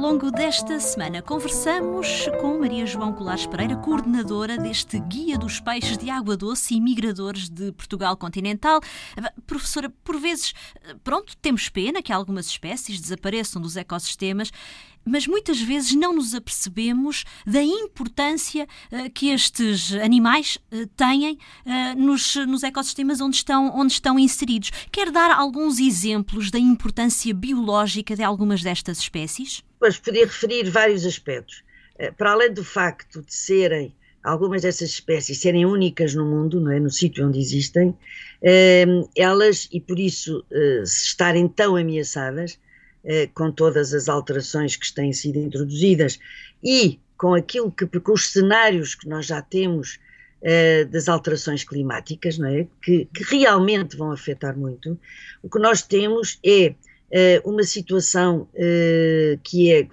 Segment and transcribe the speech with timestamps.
[0.00, 6.08] longo desta semana conversamos com Maria João Colares Pereira, coordenadora deste Guia dos Peixes de
[6.08, 8.80] Água Doce e Migradores de Portugal Continental.
[9.46, 10.54] Professora, por vezes,
[11.04, 14.50] pronto, temos pena que algumas espécies desapareçam dos ecossistemas
[15.04, 21.98] mas muitas vezes não nos apercebemos da importância uh, que estes animais uh, têm uh,
[21.98, 24.70] nos, nos ecossistemas onde estão, onde estão inseridos.
[24.90, 29.62] Quer dar alguns exemplos da importância biológica de algumas destas espécies?
[29.78, 31.62] Pois, podia referir vários aspectos.
[32.16, 36.80] Para além do facto de serem algumas dessas espécies serem únicas no mundo, não é?
[36.80, 37.94] no sítio onde existem,
[39.16, 40.44] elas, e por isso
[40.82, 42.69] estarem tão ameaçadas, eh,
[43.34, 46.18] com todas as alterações que têm sido introduzidas
[46.62, 49.98] e com aquilo que, com os cenários que nós já temos
[50.42, 52.66] eh, das alterações climáticas, não é?
[52.82, 54.98] Que, que, realmente vão afetar muito,
[55.42, 56.74] o que nós temos é
[57.10, 58.48] eh, uma situação
[59.44, 59.86] que é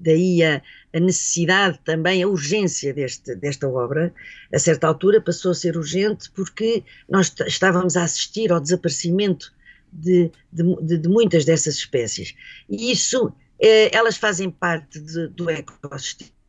[0.00, 0.62] daí a,
[0.94, 4.12] a, necessidade também, a urgência deste, desta obra,
[4.52, 9.52] a certa altura passou a ser urgente porque nós estávamos a assistir ao desaparecimento
[9.92, 12.34] de, de, de muitas dessas espécies.
[12.68, 16.40] E isso, eh, elas fazem parte de, do ecossistema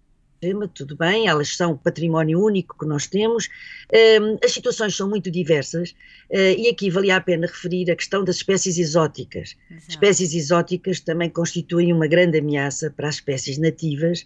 [0.73, 3.47] tudo bem, elas são património único que nós temos,
[4.19, 5.91] um, as situações são muito diversas
[6.31, 9.55] uh, e aqui valia a pena referir a questão das espécies exóticas.
[9.69, 9.89] Exato.
[9.89, 14.25] Espécies exóticas também constituem uma grande ameaça para as espécies nativas,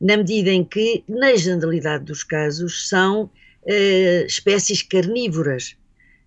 [0.00, 5.76] na medida em que, na generalidade dos casos, são uh, espécies carnívoras.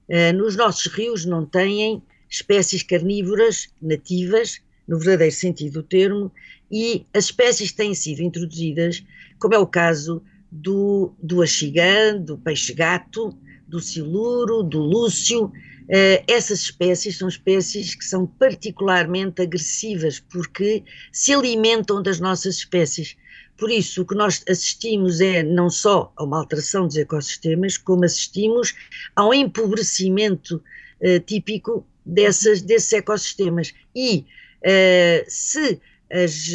[0.07, 2.03] Uh, nos nossos rios não têm
[2.33, 6.31] espécies carnívoras nativas, no verdadeiro sentido do termo,
[6.71, 9.03] e as espécies têm sido introduzidas,
[9.39, 15.45] como é o caso do, do axigã, do peixe-gato, do siluro, do lúcio.
[15.45, 23.15] Uh, essas espécies são espécies que são particularmente agressivas porque se alimentam das nossas espécies.
[23.55, 28.05] Por isso, o que nós assistimos é não só a uma alteração dos ecossistemas, como
[28.05, 28.73] assistimos
[29.15, 30.55] a um empobrecimento
[30.99, 33.73] uh, típico dessas, desses ecossistemas.
[33.95, 34.25] E
[34.59, 35.79] uh, se,
[36.11, 36.49] as,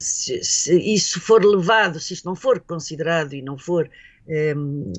[0.00, 3.90] se, se, isso for levado, se isto não for considerado e não for
[4.28, 4.92] um,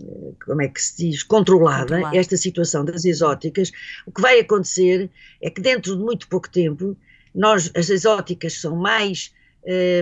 [0.46, 3.72] como é que se diz, controlada, esta situação das exóticas,
[4.06, 5.09] o que vai acontecer
[5.41, 6.96] é que dentro de muito pouco tempo,
[7.34, 9.34] nós, as exóticas são mais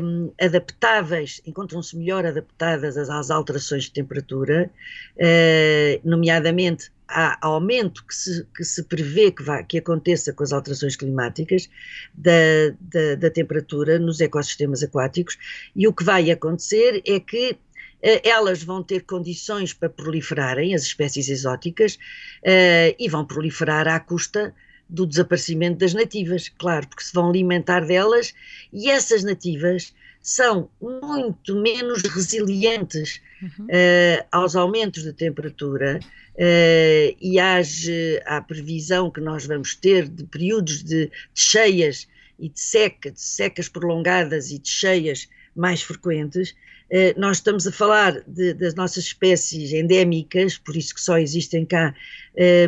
[0.01, 4.69] um, adaptáveis, encontram-se melhor adaptadas às, às, alterações de temperatura,
[5.17, 10.51] uh, nomeadamente há aumento que se, que se prevê que, vai, que aconteça com as
[10.51, 11.69] alterações climáticas
[12.13, 12.31] da,
[12.79, 15.37] da, da, temperatura nos ecossistemas aquáticos,
[15.75, 17.57] e o que vai acontecer é que
[18.01, 23.99] eh, elas vão ter condições para proliferarem, as espécies exóticas, uh, e vão proliferar à
[23.99, 24.53] custa
[24.87, 28.33] do desaparecimento das nativas, claro, porque se vão alimentar delas,
[28.71, 29.93] e essas nativas
[30.25, 33.65] são muito menos resilientes uhum.
[33.65, 37.85] uh, aos aumentos de temperatura uh, e às,
[38.25, 42.07] à previsão que nós vamos ter de períodos de, de cheias
[42.39, 46.55] e de seca, de secas prolongadas e de cheias mais frequentes,
[46.89, 51.65] uh, nós estamos a falar de, das nossas espécies endémicas, por isso que só existem
[51.65, 51.93] cá,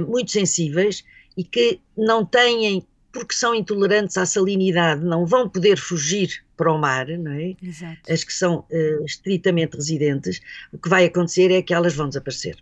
[0.07, 1.03] muito sensíveis
[1.37, 6.77] e que não têm, porque são intolerantes à salinidade, não vão poder fugir para o
[6.77, 7.55] mar, não é?
[7.61, 8.11] Exato.
[8.11, 10.41] As que são uh, estritamente residentes,
[10.73, 12.57] o que vai acontecer é que elas vão desaparecer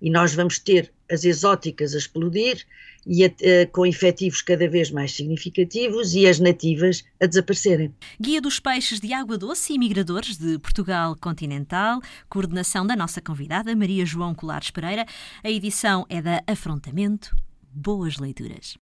[0.00, 2.64] e nós vamos ter as exóticas a explodir
[3.06, 7.94] e a, a, com efetivos cada vez mais significativos e as nativas a desaparecerem.
[8.20, 13.74] Guia dos Peixes de Água Doce e Migradores de Portugal Continental, coordenação da nossa convidada
[13.76, 15.06] Maria João Colares Pereira.
[15.44, 17.34] A edição é da Afrontamento.
[17.78, 18.78] Boas leituras.